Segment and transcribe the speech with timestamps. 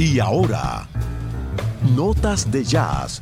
[0.00, 0.88] Y ahora,
[1.94, 3.20] Notas de Jazz,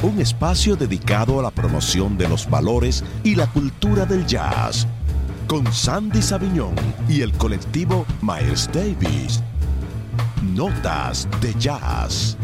[0.00, 4.86] un espacio dedicado a la promoción de los valores y la cultura del jazz,
[5.46, 6.74] con Sandy Saviñón
[7.10, 9.42] y el colectivo Miles Davis.
[10.42, 12.38] Notas de Jazz.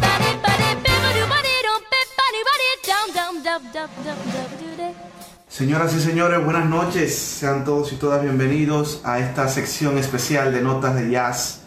[5.49, 7.17] Señoras y señores, buenas noches.
[7.17, 11.64] Sean todos y todas bienvenidos a esta sección especial de Notas de Jazz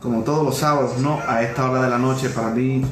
[0.00, 1.18] como todos los sábados, ¿no?
[1.26, 2.84] A esta hora de la noche, para mí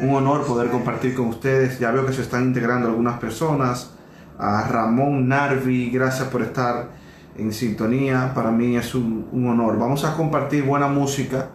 [0.00, 1.78] un honor poder compartir con ustedes.
[1.78, 3.92] Ya veo que se están integrando algunas personas.
[4.38, 6.90] A Ramón Narvi, gracias por estar
[7.36, 8.32] en sintonía.
[8.34, 9.78] Para mí es un, un honor.
[9.78, 11.50] Vamos a compartir buena música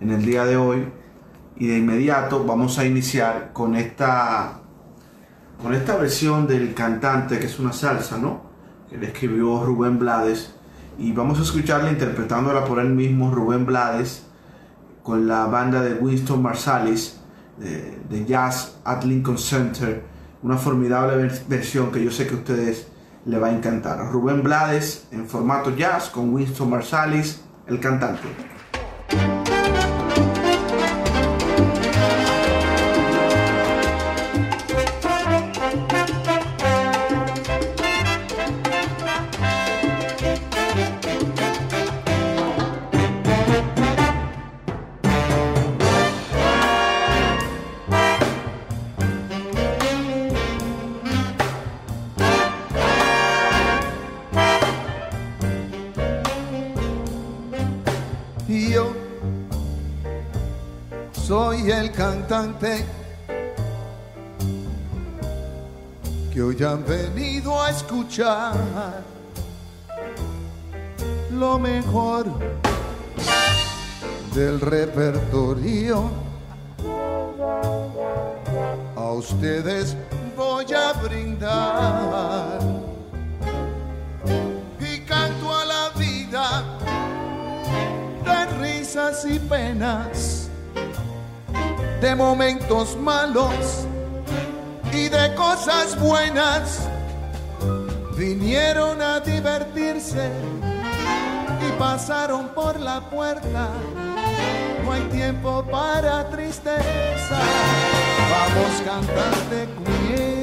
[0.00, 0.88] en el día de hoy.
[1.56, 4.60] Y de inmediato vamos a iniciar con esta,
[5.60, 8.42] con esta versión del cantante, que es una salsa, ¿no?
[8.88, 10.54] Que le escribió Rubén Blades.
[10.96, 14.27] Y vamos a escucharla interpretándola por él mismo, Rubén Blades
[15.08, 17.18] con la banda de Winston Marsalis
[17.56, 20.04] de, jazz at Lincoln Center.
[20.42, 22.88] Una formidable versión que yo sé que a ustedes
[23.24, 24.12] le va a encantar.
[24.12, 28.28] Rubén Blades en formato jazz con Winston Marsalis, el cantante.
[66.30, 68.54] Que hoy han venido a escuchar
[71.30, 72.26] lo mejor
[74.34, 76.10] del repertorio.
[78.94, 79.96] A ustedes
[80.36, 82.58] voy a brindar
[84.78, 86.62] y canto a la vida
[88.22, 90.37] de risas y penas
[92.00, 93.86] de momentos malos
[94.92, 96.88] y de cosas buenas.
[98.16, 100.30] Vinieron a divertirse
[101.60, 103.68] y pasaron por la puerta.
[104.84, 107.38] No hay tiempo para tristeza.
[108.30, 110.37] Vamos cantante comienza.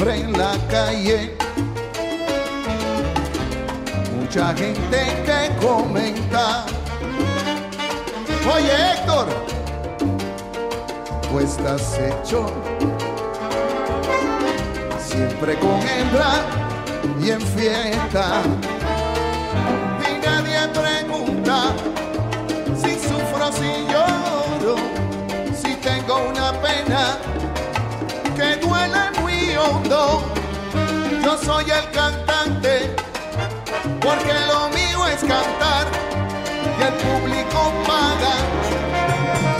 [0.00, 1.36] Siempre en la calle.
[4.18, 6.64] Mucha gente que comenta.
[8.54, 9.26] Oye Héctor,
[11.28, 12.46] tú estás hecho
[14.98, 16.32] siempre con hembra
[17.20, 18.42] y en fiesta.
[20.08, 21.74] Y nadie pregunta
[22.82, 23.89] si sufro, si
[31.44, 32.94] soy el cantante,
[34.00, 35.86] porque lo mío es cantar
[36.78, 38.36] y el público paga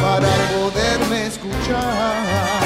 [0.01, 2.61] para poderme escuchar.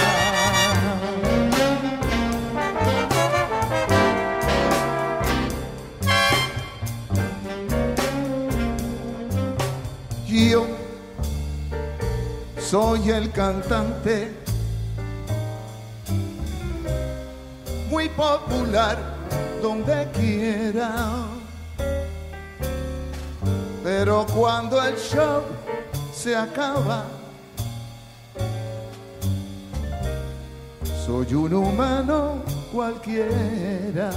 [10.27, 10.67] Yo
[12.59, 14.44] soy el cantante
[18.17, 18.97] popular
[19.63, 21.27] donde quiera.
[23.83, 25.43] Pero cuando el show
[26.15, 27.05] se acaba,
[31.05, 32.43] soy un humano
[32.73, 34.11] cualquiera.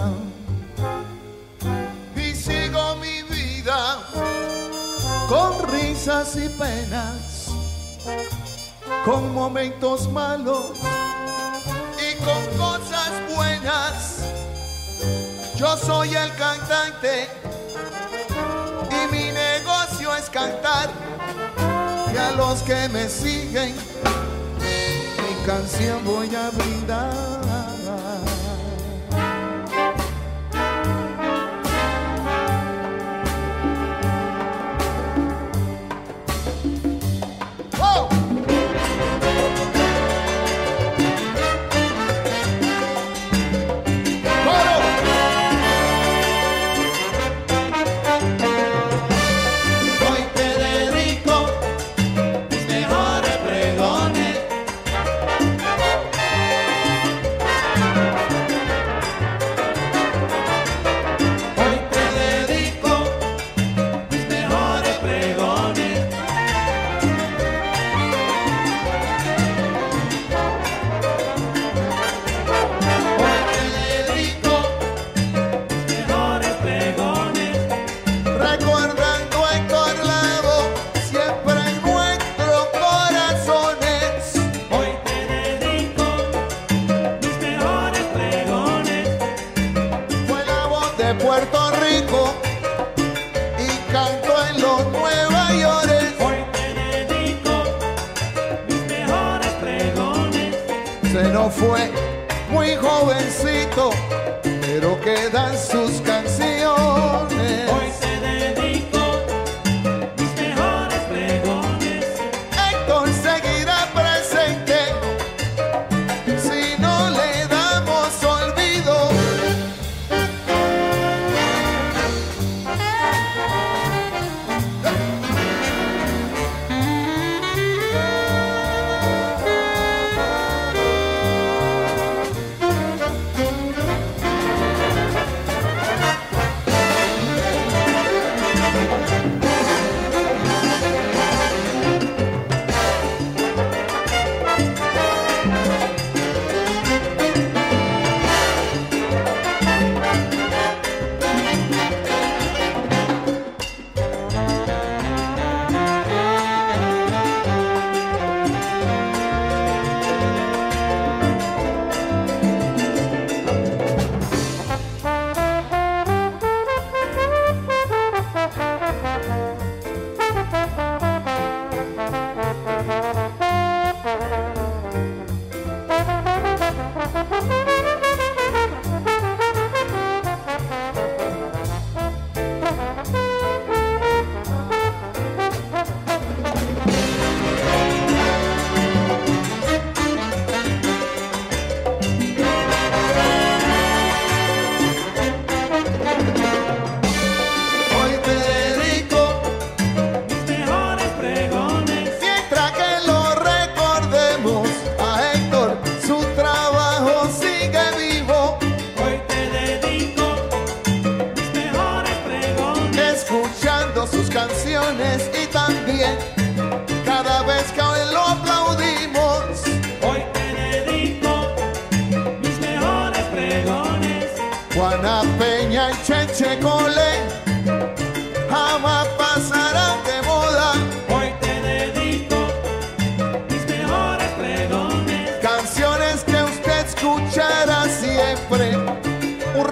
[2.15, 3.99] Y sigo mi vida
[5.27, 7.49] con risas y penas,
[9.03, 10.96] con momentos malos
[13.37, 14.19] buenas.
[15.55, 17.27] Yo soy el cantante
[18.91, 20.89] y mi negocio es cantar.
[22.13, 23.75] Y a los que me siguen,
[25.23, 27.46] mi canción voy a brindar.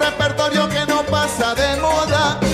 [0.06, 2.45] repertorio que no pasa de moda.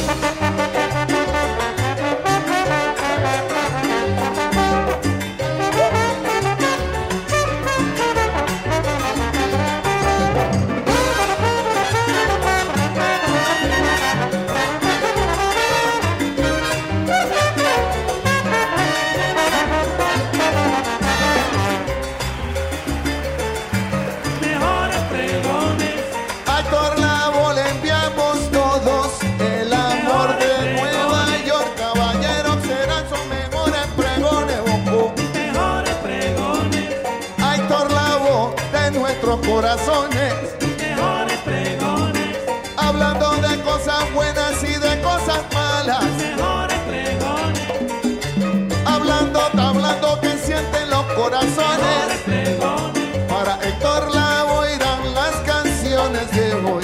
[51.22, 52.08] corazones.
[53.28, 56.81] Para Héctor Lavoe irán las canciones de hoy.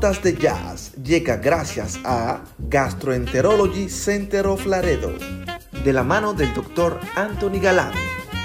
[0.00, 5.12] Notas de Jazz llega gracias a Gastroenterology Center of Laredo,
[5.84, 7.92] de la mano del doctor Anthony Galán,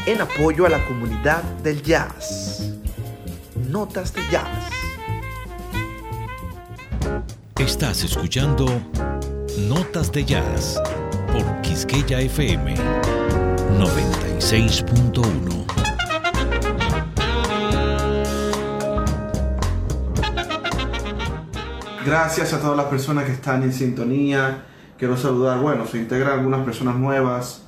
[0.06, 2.74] en apoyo a la comunidad del jazz.
[3.70, 4.70] Notas de Jazz.
[7.58, 8.66] Estás escuchando
[9.58, 10.78] Notas de Jazz
[11.32, 12.76] por Quisqueya FM
[13.80, 15.65] 96.1.
[22.06, 24.64] Gracias a todas las personas que están en sintonía.
[24.96, 27.64] Quiero saludar, bueno, se integran algunas personas nuevas.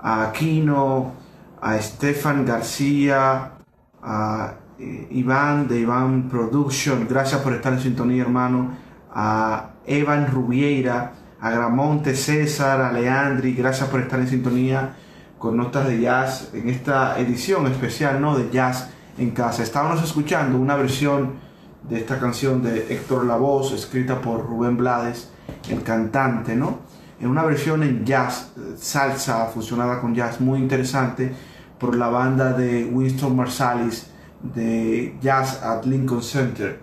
[0.00, 1.14] A Aquino,
[1.60, 3.54] a Estefan García,
[4.00, 7.08] a eh, Iván de Iván Production.
[7.08, 8.76] Gracias por estar en sintonía, hermano.
[9.12, 13.54] A Evan Rubiera, a Gramonte César, a Leandri.
[13.54, 14.94] Gracias por estar en sintonía
[15.36, 18.38] con Notas de Jazz en esta edición especial, ¿no?
[18.38, 19.64] De Jazz en casa.
[19.64, 21.49] Estábamos escuchando una versión
[21.88, 25.30] de esta canción de Héctor Lavoz, escrita por Rubén Blades,
[25.68, 26.80] el cantante, ¿no?
[27.20, 31.32] En una versión en jazz, salsa fusionada con jazz, muy interesante
[31.78, 34.10] por la banda de Winston Marsalis
[34.42, 36.80] de Jazz at Lincoln Center.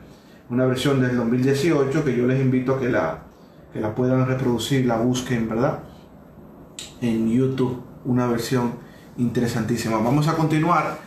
[0.50, 3.24] Una versión del 2018 que yo les invito a que la,
[3.74, 5.80] que la puedan reproducir, la busquen, ¿verdad?
[7.02, 8.74] En YouTube, una versión
[9.18, 9.98] interesantísima.
[9.98, 10.98] Vamos a continuar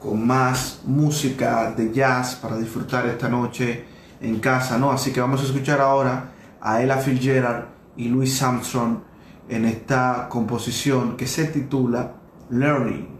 [0.00, 3.84] con más música de jazz para disfrutar esta noche
[4.20, 4.90] en casa, ¿no?
[4.90, 7.66] Así que vamos a escuchar ahora a Ella Fitzgerald
[7.96, 8.98] y Louis Armstrong
[9.48, 12.12] en esta composición que se titula
[12.50, 13.19] Learning.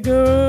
[0.00, 0.45] bigger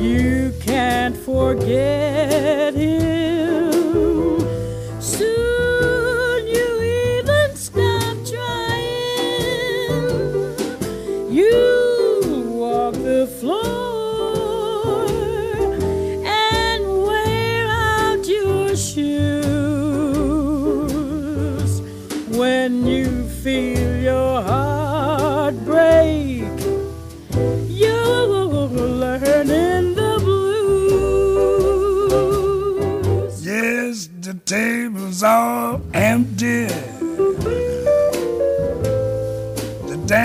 [0.00, 3.73] you can't forget him.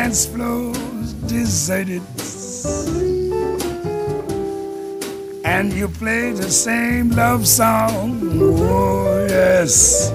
[0.10, 2.02] Dance floor's deserted.
[5.46, 8.20] And you play the same love song.
[8.42, 10.10] Oh, yes.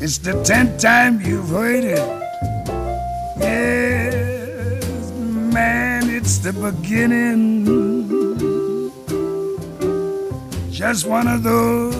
[0.00, 2.02] It's the tenth time you've heard it.
[3.38, 5.12] Yes,
[5.54, 7.64] man, it's the beginning.
[10.72, 11.99] Just one of those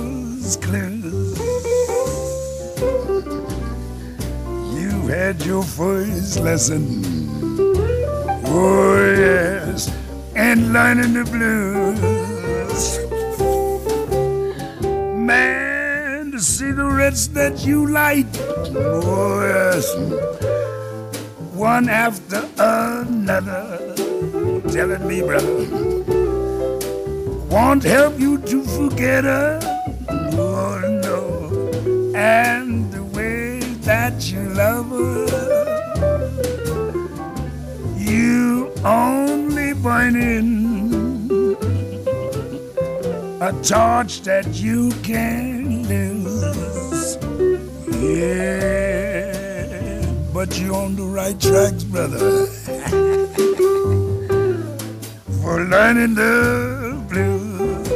[5.45, 7.21] your first lesson
[8.53, 9.89] Oh, yes,
[10.35, 12.99] and learning the blues.
[15.17, 18.27] Man, the cigarettes that you light,
[18.75, 19.87] oh, yes,
[21.55, 23.95] one after another,
[24.73, 25.65] telling me, brother,
[27.49, 29.61] won't help you to forget her.
[30.33, 35.30] Oh, no, and the way that you love her
[43.43, 47.17] a torch that you can lose.
[48.01, 49.27] Yeah,
[50.33, 52.47] but you're on the right tracks, brother.
[55.43, 57.89] For learning the blues.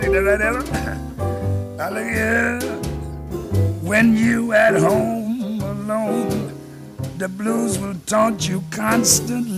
[0.00, 0.64] Take that right, Ella?
[1.76, 2.58] Now look here.
[3.82, 6.46] When you at home alone
[7.18, 9.55] the blues will taunt you constantly.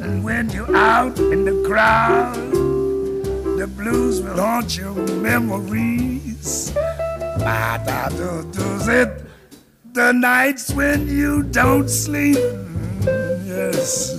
[0.00, 2.34] And when you're out in the crowd,
[3.58, 6.72] the blues will haunt your memories.
[9.92, 12.36] The nights when you don't sleep.
[13.04, 14.16] Yes.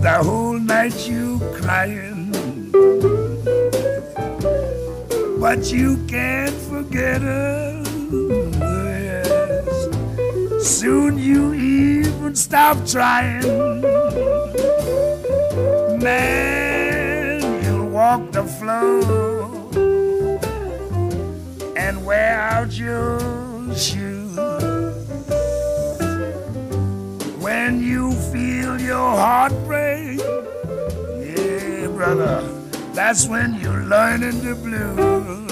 [0.00, 2.30] the whole night you crying
[5.40, 7.69] but you can't forget her.
[10.62, 13.40] Soon you even stop trying.
[15.98, 19.00] Man, you'll walk the floor
[21.76, 23.18] and wear out your
[23.74, 24.36] shoes.
[27.40, 32.46] When you feel your heart break, yeah, brother.
[32.92, 35.50] That's when you're learning the blues.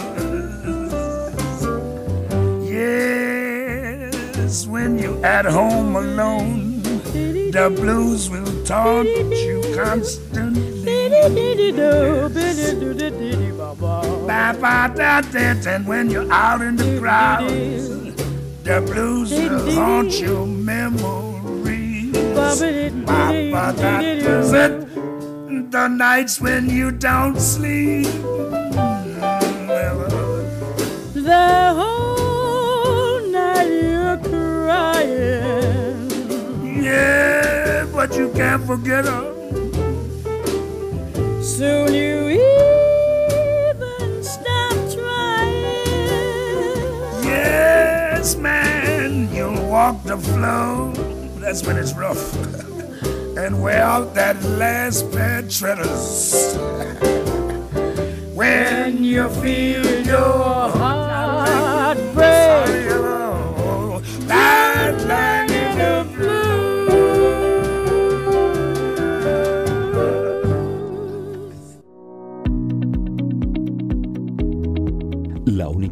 [4.48, 10.88] Yes, when you're at home alone, the blues will taunt you constantly.
[15.66, 17.46] And when you're out in the crowd,
[18.64, 22.12] the blues will haunt your memories.
[25.70, 28.06] The nights when you don't sleep.
[29.20, 29.38] Uh,
[31.12, 31.97] the
[38.38, 39.34] can't forget her.
[41.42, 45.64] Soon you even stop trying.
[47.24, 50.92] Yes, man, you'll walk the floor.
[51.40, 52.32] That's when it's rough.
[53.36, 56.54] and wear out that last pair of treaders.
[58.34, 61.07] when you feel your heart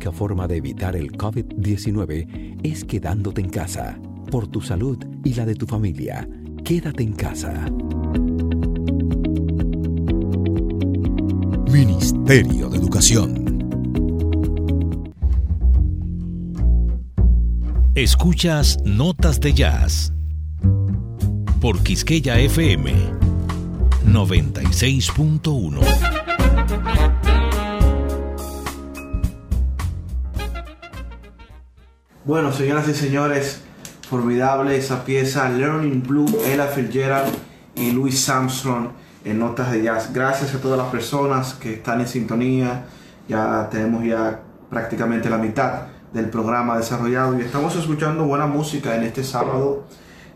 [0.07, 3.99] única forma de evitar el COVID-19 es quedándote en casa,
[4.31, 6.29] por tu salud y la de tu familia.
[6.64, 7.69] Quédate en casa.
[11.73, 13.45] Ministerio de Educación.
[17.97, 20.12] Escuchas Notas de Jazz
[21.61, 22.92] por Quisqueya FM
[24.07, 26.15] 96.1.
[32.27, 33.62] Bueno, señoras y señores,
[34.11, 37.33] formidable esa pieza Learning Blue, Ella Fitzgerald
[37.77, 38.89] y Louis Armstrong
[39.25, 40.12] en notas de jazz.
[40.12, 42.87] Gracias a todas las personas que están en sintonía.
[43.29, 49.05] Ya tenemos ya prácticamente la mitad del programa desarrollado y estamos escuchando buena música en
[49.05, 49.85] este sábado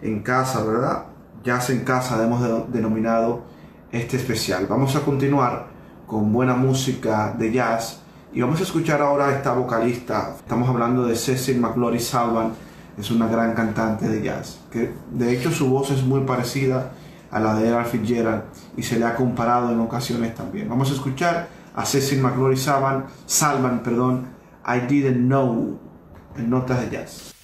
[0.00, 1.07] en casa, ¿verdad?
[1.42, 3.42] Jazz en casa hemos de- denominado
[3.90, 4.66] este especial.
[4.68, 5.66] Vamos a continuar
[6.07, 8.00] con buena música de jazz
[8.32, 10.34] y vamos a escuchar ahora a esta vocalista.
[10.36, 12.52] Estamos hablando de Cecil McLaury Salvan,
[12.96, 16.92] es una gran cantante de jazz, que de hecho su voz es muy parecida
[17.30, 18.42] a la de Ella Fitzgerald
[18.76, 20.68] y se le ha comparado en ocasiones también.
[20.68, 24.26] Vamos a escuchar a Cecil McLaury Salvan, Salvan, perdón,
[24.66, 25.78] I Didn't Know
[26.36, 27.34] en notas de jazz.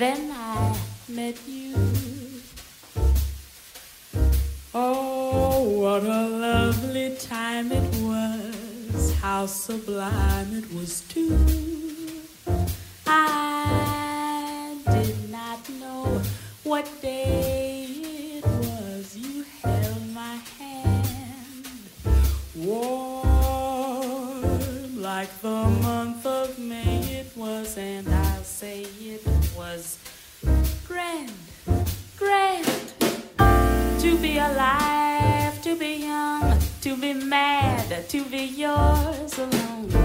[0.00, 1.76] Then I met you.
[4.72, 9.12] Oh, what a lovely time it was.
[9.20, 11.36] How sublime it was, too.
[13.06, 16.22] I did not know
[16.64, 17.84] what day
[18.38, 19.14] it was.
[19.14, 21.66] You held my hand
[22.56, 23.22] warm
[25.02, 25.59] like the
[37.30, 39.99] mad to be yours alone.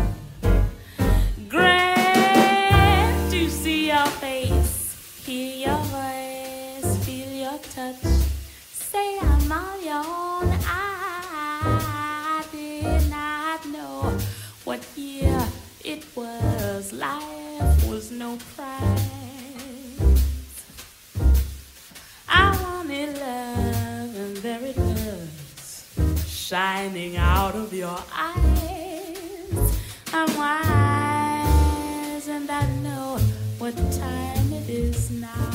[26.56, 29.78] shining out of your eyes.
[30.14, 33.18] I'm wise and I know
[33.58, 35.55] what time it is now.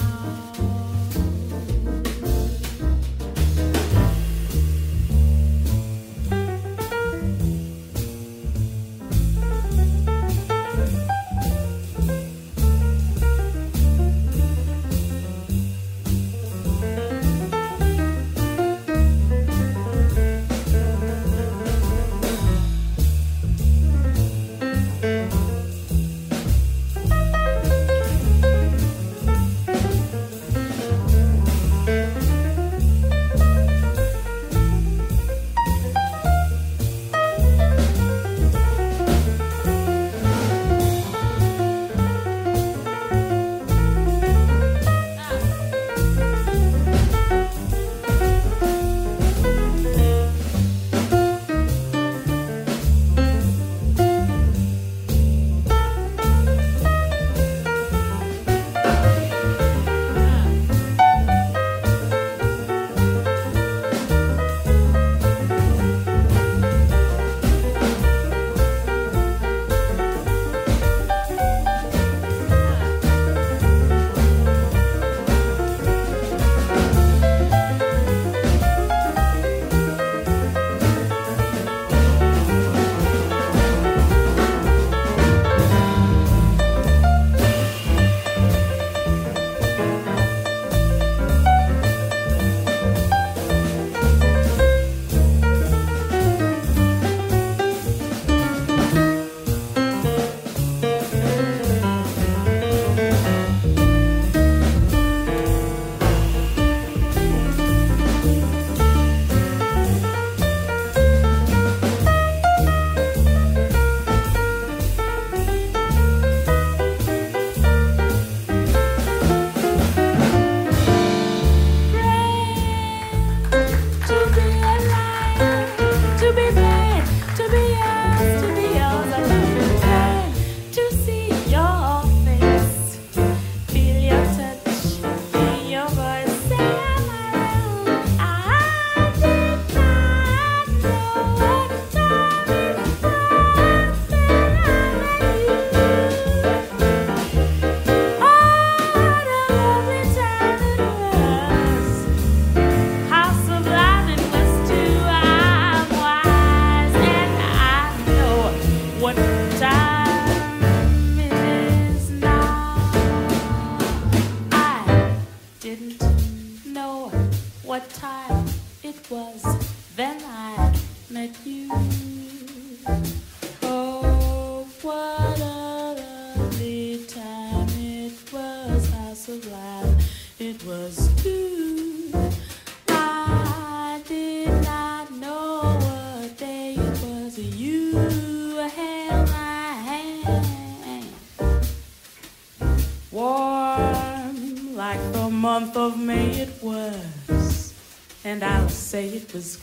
[199.32, 199.58] Cause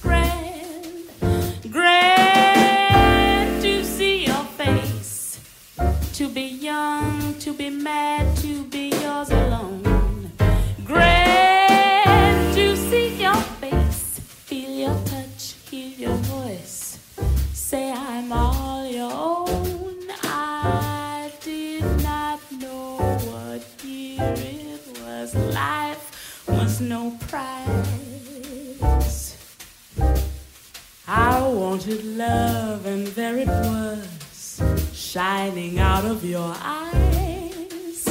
[31.88, 34.62] wanted love, and there it was,
[34.94, 38.06] shining out of your eyes.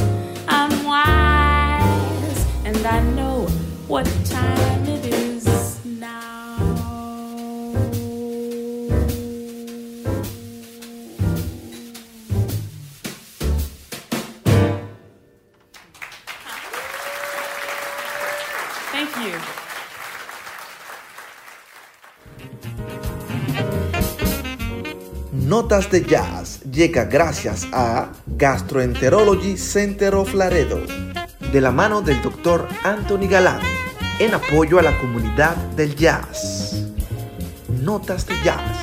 [0.49, 3.47] I'm wise, and I know
[3.87, 5.26] what time it is
[25.67, 30.81] Notas de Jazz llega gracias a Gastroenterology Center of Laredo,
[31.51, 32.69] de la mano del Dr.
[32.85, 33.59] Anthony Galán,
[34.21, 36.85] en apoyo a la comunidad del jazz.
[37.83, 38.77] Notas de Jazz.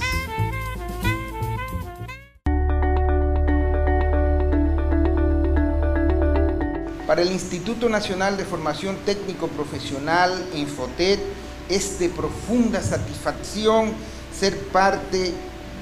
[7.08, 11.22] Para el Instituto Nacional de Formación Técnico Profesional, Infotet,
[11.70, 13.94] es de profunda satisfacción
[14.38, 15.34] ser parte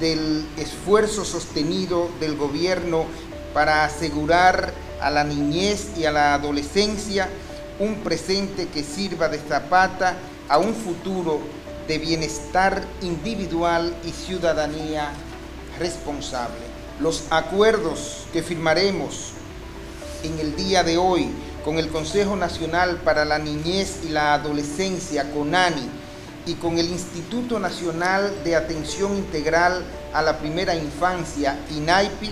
[0.02, 3.06] del esfuerzo sostenido del gobierno
[3.54, 7.28] para asegurar a la niñez y a la adolescencia
[7.78, 10.16] un presente que sirva de zapata
[10.48, 11.38] a un futuro
[11.86, 15.12] de bienestar individual y ciudadanía
[15.78, 16.64] responsable.
[16.98, 19.30] Los acuerdos que firmaremos
[20.24, 21.28] en el día de hoy
[21.64, 26.01] con el Consejo Nacional para la Niñez y la Adolescencia, CONANI,
[26.46, 32.30] y con el Instituto Nacional de Atención Integral a la Primera Infancia, INAIPI,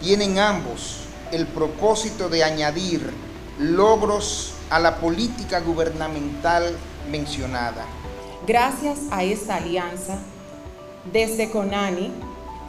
[0.00, 1.00] tienen ambos
[1.32, 3.12] el propósito de añadir
[3.58, 6.76] logros a la política gubernamental
[7.10, 7.84] mencionada.
[8.46, 10.18] Gracias a esta alianza,
[11.12, 12.12] desde CONANI,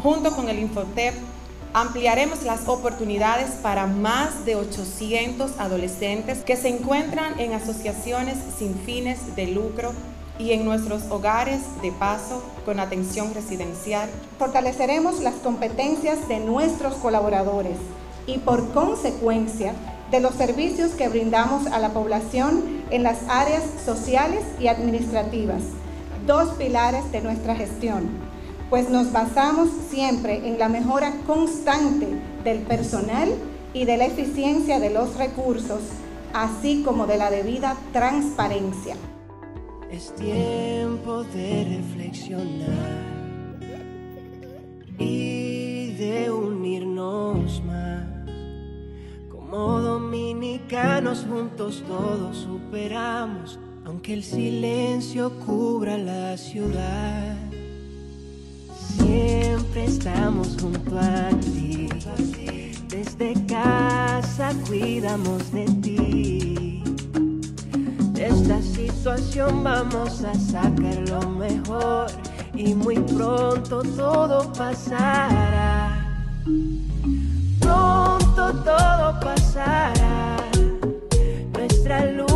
[0.01, 1.13] junto con el Infotep,
[1.73, 9.35] ampliaremos las oportunidades para más de 800 adolescentes que se encuentran en asociaciones sin fines
[9.35, 9.93] de lucro
[10.39, 14.09] y en nuestros hogares de paso con atención residencial.
[14.39, 17.77] Fortaleceremos las competencias de nuestros colaboradores
[18.25, 19.73] y por consecuencia
[20.09, 25.61] de los servicios que brindamos a la población en las áreas sociales y administrativas,
[26.25, 28.09] dos pilares de nuestra gestión,
[28.69, 32.07] pues nos basamos siempre en la mejora constante
[32.43, 33.29] del personal
[33.73, 35.81] y de la eficiencia de los recursos,
[36.33, 38.95] así como de la debida transparencia.
[39.91, 43.09] Es tiempo de reflexionar
[44.99, 48.05] y de unirnos más.
[49.31, 57.35] Como dominicanos juntos todos superamos, aunque el silencio cubra la ciudad.
[58.97, 61.89] Siempre estamos junto a ti.
[62.89, 66.58] Desde casa cuidamos de ti.
[68.99, 72.07] Situación vamos a sacar lo mejor
[72.53, 76.05] y muy pronto todo pasará.
[77.61, 80.35] Pronto todo pasará.
[81.53, 82.28] Nuestra lucha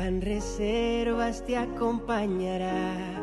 [0.00, 3.22] Van reservas te acompañará,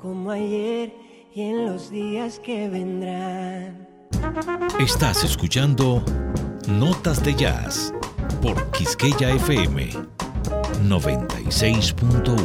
[0.00, 0.94] como ayer
[1.34, 3.86] y en los días que vendrán.
[4.80, 6.02] Estás escuchando
[6.66, 7.92] Notas de Jazz
[8.40, 9.90] por Quisqueya FM
[10.84, 12.42] 96.1.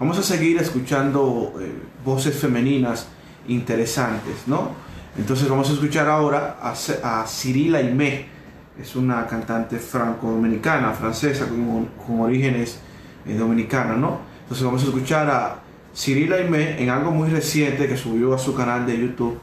[0.00, 1.70] Vamos a seguir escuchando eh,
[2.04, 3.06] voces femeninas
[3.46, 4.89] interesantes, ¿no?
[5.18, 8.26] Entonces vamos a escuchar ahora a, a Cyril Aimé,
[8.80, 12.78] es una cantante franco-dominicana, francesa, con, con orígenes
[13.26, 14.20] eh, dominicanos, ¿no?
[14.42, 15.56] Entonces vamos a escuchar a
[15.94, 19.38] Cyril Aimé en algo muy reciente que subió a su canal de YouTube,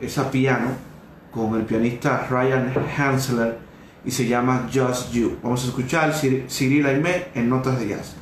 [0.00, 0.70] es a piano,
[1.30, 3.58] con el pianista Ryan Hansler
[4.04, 5.38] y se llama Just You.
[5.42, 8.16] Vamos a escuchar Cyril Cyril Aimé en Notas de Jazz.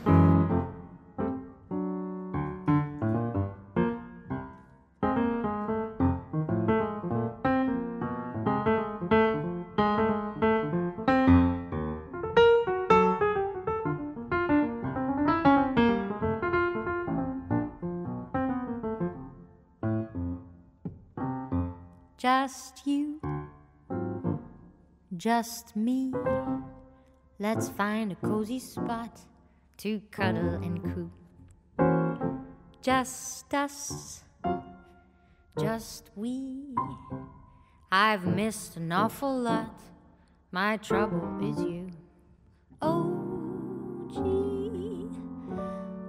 [25.20, 26.12] Just me.
[27.38, 29.20] Let's find a cozy spot
[29.76, 31.11] to cuddle and coo.
[32.80, 34.24] Just us,
[35.61, 36.74] just we.
[37.92, 39.83] I've missed an awful lot.
[40.52, 41.90] My trouble is you.
[42.80, 45.11] Oh, gee,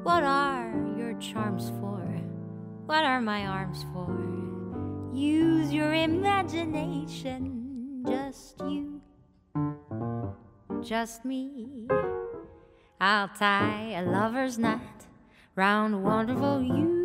[0.03, 1.99] what are your charms for?
[2.85, 4.07] What are my arms for?
[5.13, 9.00] Use your imagination, just you,
[10.83, 11.87] just me.
[12.99, 14.81] I'll tie a lover's knot
[15.55, 17.00] round wonderful you.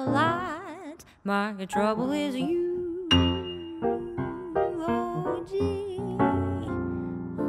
[0.00, 1.04] Awful lot.
[1.24, 3.08] My trouble is you.
[3.12, 5.96] Oh, gee.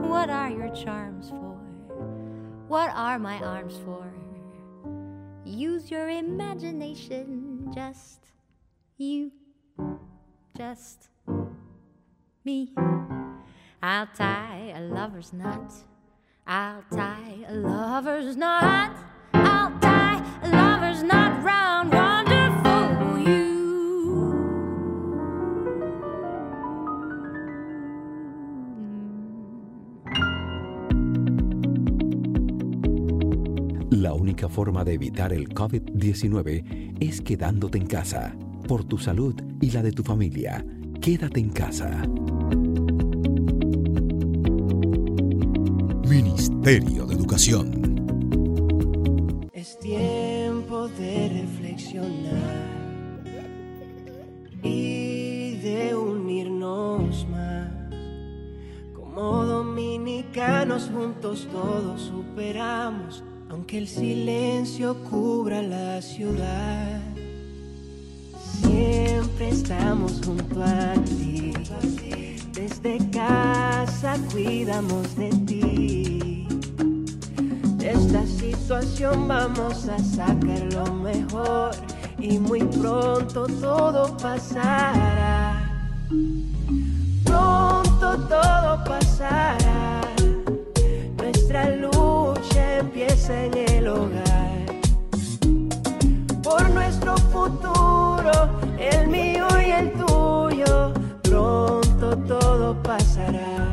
[0.07, 1.57] What are your charms for?
[2.67, 4.11] What are my arms for?
[5.45, 8.31] Use your imagination, just
[8.97, 9.31] you,
[10.55, 11.09] just
[12.45, 12.73] me.
[13.83, 15.73] I'll tie a lover's knot.
[16.47, 18.95] I'll tie a lover's knot.
[19.33, 21.70] I'll tie a lover's knot round
[34.01, 38.35] La única forma de evitar el COVID-19 es quedándote en casa.
[38.67, 40.65] Por tu salud y la de tu familia,
[40.99, 42.01] quédate en casa.
[46.09, 49.45] Ministerio de Educación.
[49.53, 53.21] Es tiempo de reflexionar
[54.63, 57.71] y de unirnos más.
[58.95, 67.01] Como dominicanos juntos todos superamos, aunque el silencio cubra la ciudad.
[68.61, 71.53] Siempre estamos junto a ti.
[72.53, 76.47] Desde casa cuidamos de ti.
[77.75, 81.71] De esta situación vamos a sacar lo mejor
[82.19, 85.89] y muy pronto todo pasará.
[87.25, 90.01] Pronto todo pasará.
[91.17, 92.00] Nuestra lucha
[93.29, 94.65] en el hogar.
[96.43, 98.31] Por nuestro futuro,
[98.79, 100.93] el mío y el tuyo,
[101.23, 103.67] pronto todo pasará.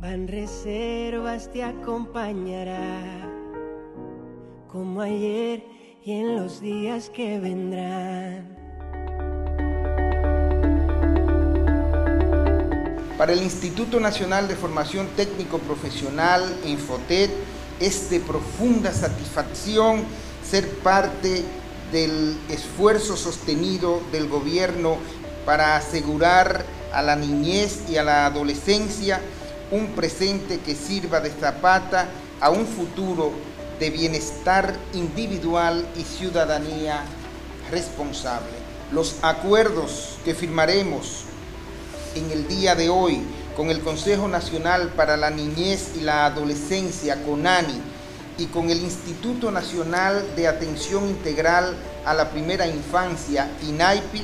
[0.00, 3.28] Van reservas te acompañará,
[4.68, 5.64] como ayer
[6.04, 8.54] y en los días que vendrán.
[13.18, 17.30] Para el Instituto Nacional de Formación Técnico Profesional, Infotet,
[17.84, 20.04] es de profunda satisfacción
[20.48, 21.44] ser parte
[21.92, 24.96] del esfuerzo sostenido del gobierno
[25.44, 29.20] para asegurar a la niñez y a la adolescencia
[29.70, 32.08] un presente que sirva de zapata
[32.40, 33.32] a un futuro
[33.78, 37.04] de bienestar individual y ciudadanía
[37.70, 38.52] responsable.
[38.92, 41.24] Los acuerdos que firmaremos
[42.14, 43.22] en el día de hoy
[43.56, 47.80] con el Consejo Nacional para la Niñez y la Adolescencia, CONANI,
[48.36, 54.22] y con el Instituto Nacional de Atención Integral a la Primera Infancia, INAIPI,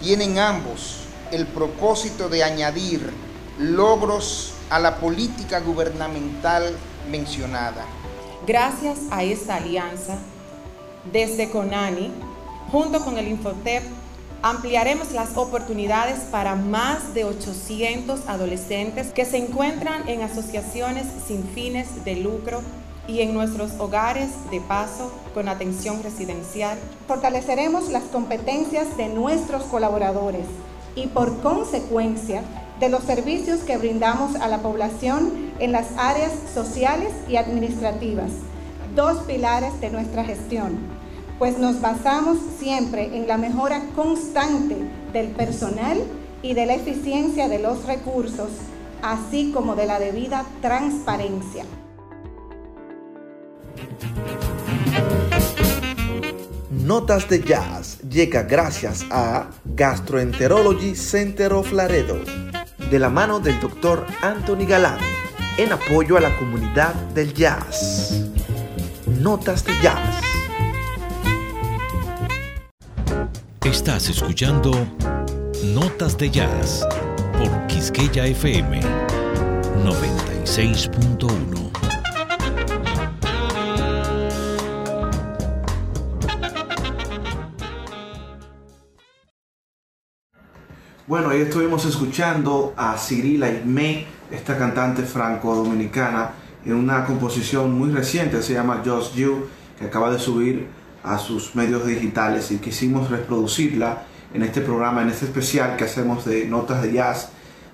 [0.00, 1.00] tienen ambos
[1.32, 3.12] el propósito de añadir
[3.58, 6.76] logros a la política gubernamental
[7.10, 7.84] mencionada.
[8.46, 10.18] Gracias a esta alianza,
[11.12, 12.12] desde CONANI,
[12.70, 13.82] junto con el Infotep,
[14.42, 22.04] ampliaremos las oportunidades para más de 800 adolescentes que se encuentran en asociaciones sin fines
[22.04, 22.62] de lucro
[23.08, 26.78] y en nuestros hogares de paso con atención residencial.
[27.06, 30.46] Fortaleceremos las competencias de nuestros colaboradores
[30.94, 32.42] y por consecuencia
[32.80, 38.30] de los servicios que brindamos a la población en las áreas sociales y administrativas,
[38.94, 40.97] dos pilares de nuestra gestión,
[41.38, 44.76] pues nos basamos siempre en la mejora constante
[45.12, 46.02] del personal
[46.42, 48.48] y de la eficiencia de los recursos,
[49.02, 51.64] así como de la debida transparencia.
[56.70, 62.18] Notas de Jazz llega gracias a Gastroenterology Center of Laredo,
[62.90, 64.06] de la mano del Dr.
[64.22, 64.98] Anthony Galán,
[65.58, 68.24] en apoyo a la comunidad del jazz.
[69.06, 70.37] Notas de Jazz.
[73.64, 74.70] Estás escuchando
[75.64, 76.86] Notas de Jazz
[77.36, 78.80] por Quisqueya FM
[79.84, 81.70] 96.1.
[91.06, 96.30] Bueno, ahí estuvimos escuchando a Cirila Aimé, esta cantante franco-dominicana,
[96.64, 99.48] en una composición muy reciente, se llama Just You,
[99.78, 104.02] que acaba de subir a sus medios digitales y quisimos reproducirla
[104.34, 107.30] en este programa, en este especial que hacemos de notas de jazz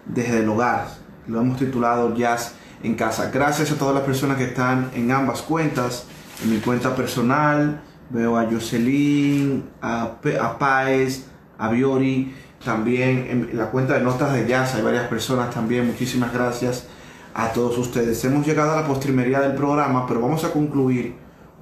[0.06, 0.86] desde el hogar.
[1.26, 2.52] Lo hemos titulado Jazz
[2.82, 3.30] en casa.
[3.32, 6.04] Gracias a todas las personas que están en ambas cuentas,
[6.42, 11.24] en mi cuenta personal, veo a Jocelyn, a, Pe- a Paez,
[11.58, 15.86] a Biori, también en la cuenta de notas de jazz hay varias personas también.
[15.86, 16.86] Muchísimas gracias
[17.34, 18.24] a todos ustedes.
[18.24, 21.14] Hemos llegado a la postrimería del programa, pero vamos a concluir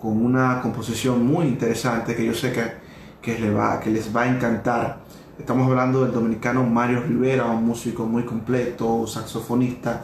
[0.03, 2.65] con una composición muy interesante que yo sé que,
[3.23, 4.99] que, les, va, que les va a encantar.
[5.39, 10.03] Estamos hablando del dominicano Mario Rivera, un músico muy completo, saxofonista,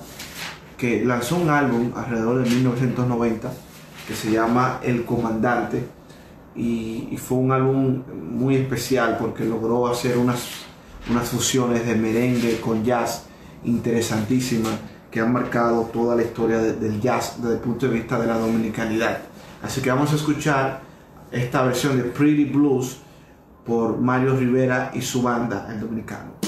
[0.76, 3.50] que lanzó un álbum alrededor de 1990
[4.06, 5.84] que se llama El Comandante
[6.54, 10.44] y, y fue un álbum muy especial porque logró hacer unas,
[11.10, 13.24] unas fusiones de merengue con jazz
[13.64, 14.74] interesantísimas
[15.10, 18.26] que han marcado toda la historia de- del jazz desde el punto de vista de
[18.26, 19.18] la dominicanidad.
[19.62, 20.80] Así que vamos a escuchar
[21.30, 22.98] esta versión de Pretty Blues
[23.66, 26.47] por Mario Rivera y su banda, el dominicano.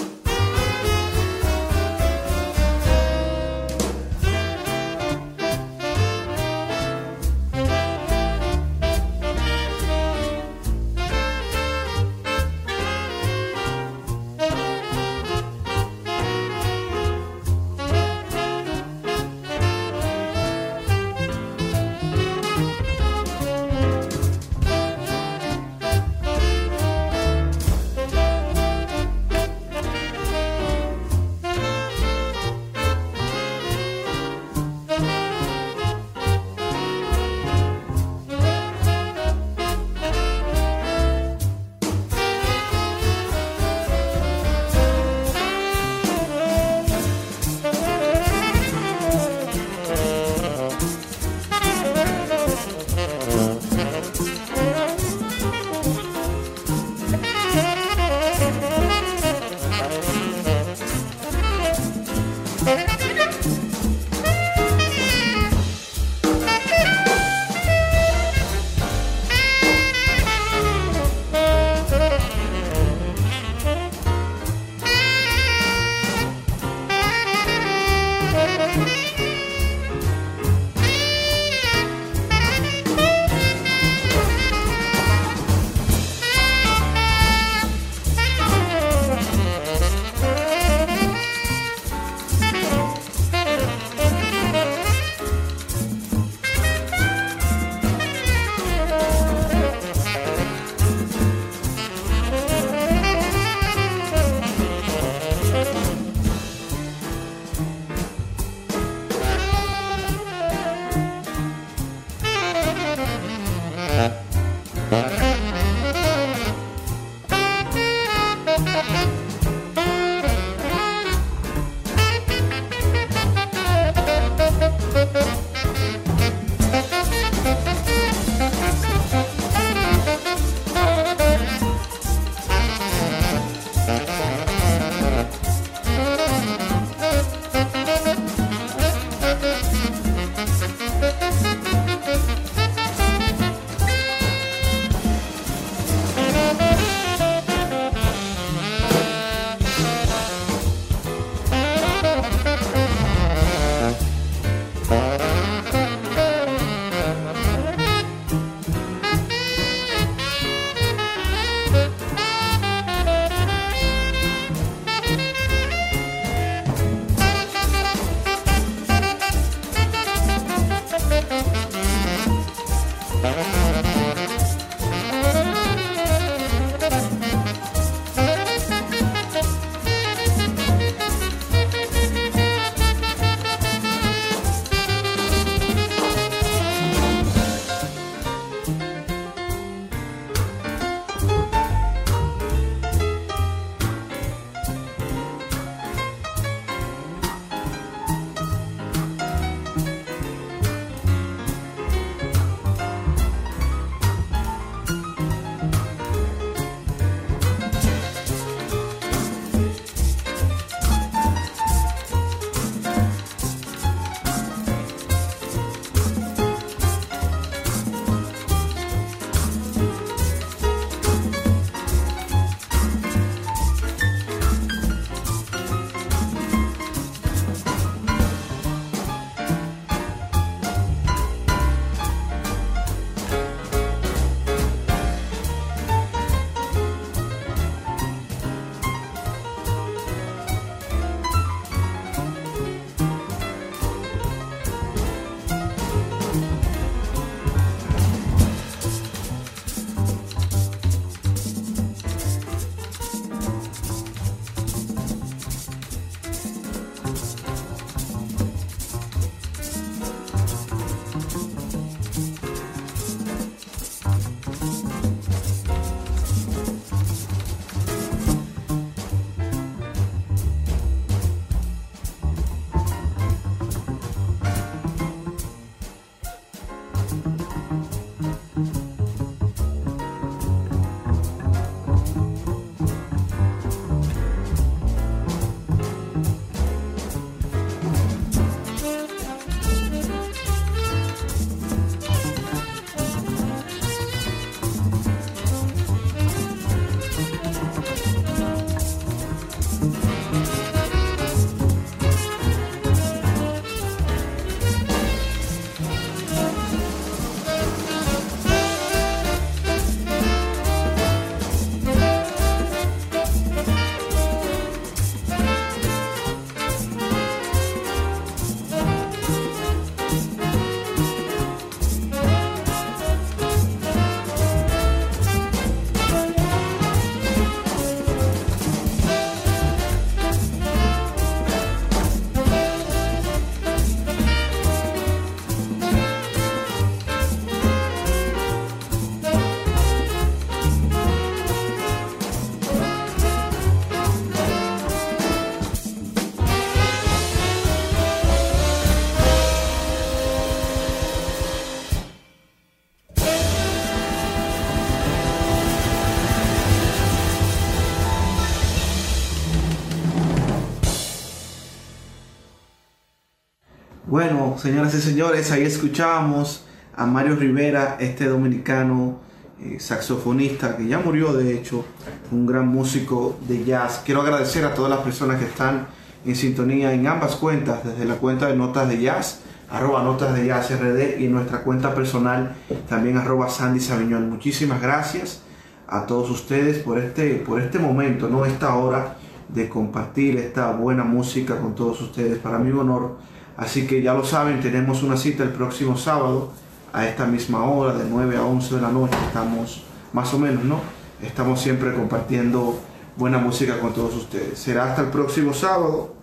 [364.61, 369.18] Señoras y señores, ahí escuchábamos a Mario Rivera, este dominicano
[369.58, 371.84] eh, saxofonista que ya murió de hecho,
[372.30, 374.02] un gran músico de jazz.
[374.04, 375.86] Quiero agradecer a todas las personas que están
[376.26, 379.40] en sintonía en ambas cuentas, desde la cuenta de Notas de Jazz,
[379.70, 382.54] arroba Notas de Jazz RD y nuestra cuenta personal
[382.86, 384.28] también arroba Sandy Sabiñón.
[384.28, 385.40] Muchísimas gracias
[385.88, 388.44] a todos ustedes por este, por este momento, ¿no?
[388.44, 389.16] esta hora
[389.48, 392.38] de compartir esta buena música con todos ustedes.
[392.38, 393.30] Para mí un honor
[393.61, 396.50] Así que ya lo saben, tenemos una cita el próximo sábado
[396.94, 399.18] a esta misma hora, de 9 a 11 de la noche.
[399.26, 399.84] Estamos
[400.14, 400.80] más o menos, ¿no?
[401.22, 402.80] Estamos siempre compartiendo
[403.18, 404.58] buena música con todos ustedes.
[404.58, 406.14] Será hasta el próximo sábado.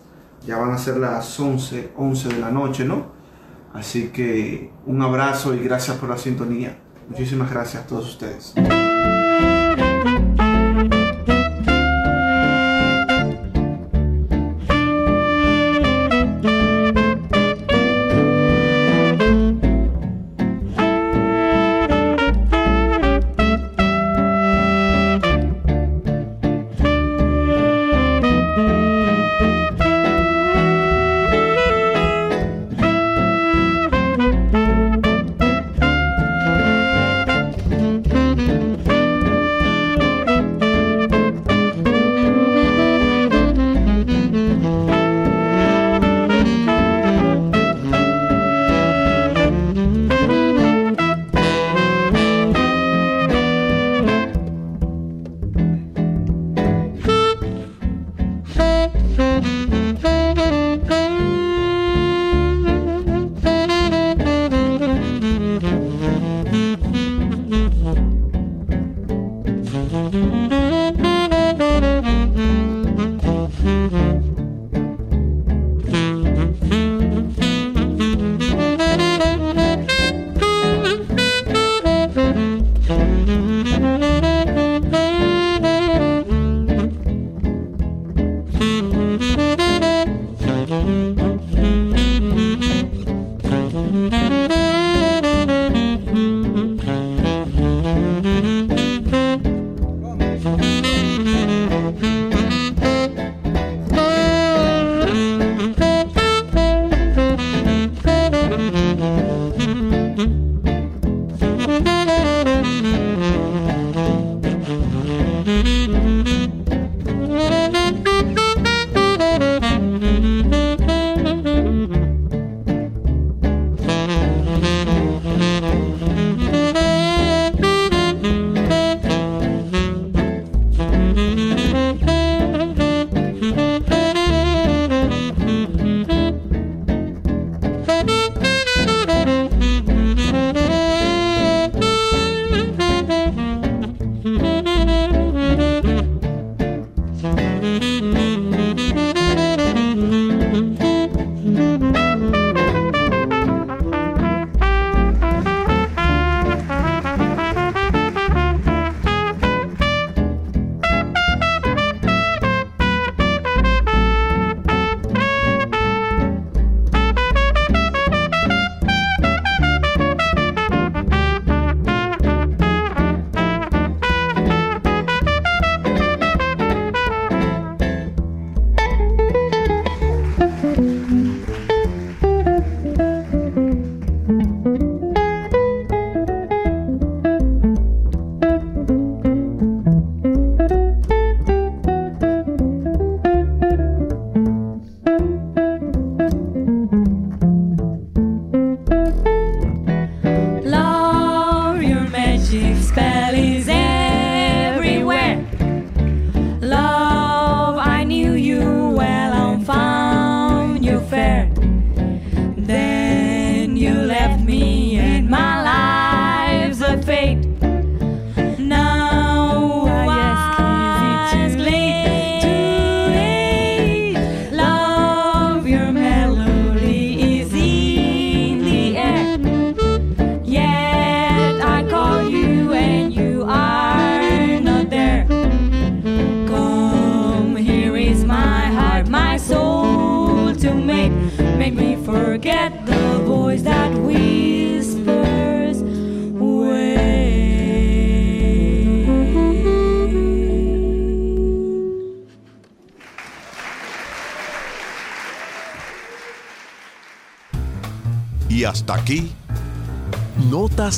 [0.47, 3.05] Ya van a ser las 11, 11 de la noche, ¿no?
[3.71, 6.75] Así que un abrazo y gracias por la sintonía.
[7.07, 8.55] Muchísimas gracias a todos ustedes.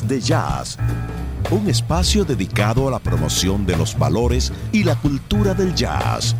[0.09, 0.77] de Jazz,
[1.51, 6.35] un espacio dedicado a la promoción de los valores y la cultura del jazz,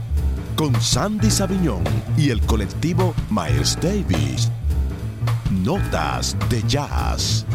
[0.56, 1.84] con Sandy Sabiñón
[2.18, 4.50] y el colectivo Miles Davis.
[5.52, 7.46] Notas de Jazz.